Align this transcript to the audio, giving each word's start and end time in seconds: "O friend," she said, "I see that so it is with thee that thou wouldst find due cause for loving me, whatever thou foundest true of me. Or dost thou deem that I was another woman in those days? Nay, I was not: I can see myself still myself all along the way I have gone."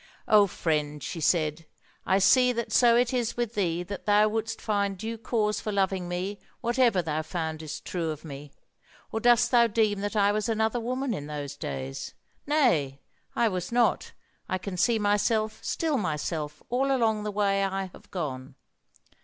"O 0.27 0.47
friend," 0.47 1.03
she 1.03 1.21
said, 1.21 1.67
"I 2.07 2.17
see 2.17 2.51
that 2.53 2.71
so 2.71 2.95
it 2.95 3.13
is 3.13 3.37
with 3.37 3.53
thee 3.53 3.83
that 3.83 4.07
thou 4.07 4.29
wouldst 4.29 4.59
find 4.59 4.97
due 4.97 5.15
cause 5.15 5.61
for 5.61 5.71
loving 5.71 6.09
me, 6.09 6.39
whatever 6.59 7.03
thou 7.03 7.21
foundest 7.21 7.85
true 7.85 8.09
of 8.09 8.25
me. 8.25 8.51
Or 9.11 9.19
dost 9.19 9.51
thou 9.51 9.67
deem 9.67 10.01
that 10.01 10.15
I 10.15 10.31
was 10.31 10.49
another 10.49 10.79
woman 10.79 11.13
in 11.13 11.27
those 11.27 11.55
days? 11.55 12.15
Nay, 12.47 12.99
I 13.35 13.47
was 13.47 13.71
not: 13.71 14.13
I 14.49 14.57
can 14.57 14.75
see 14.75 14.97
myself 14.97 15.59
still 15.63 15.99
myself 15.99 16.63
all 16.71 16.91
along 16.91 17.21
the 17.21 17.29
way 17.31 17.63
I 17.63 17.85
have 17.93 18.09
gone." 18.09 18.55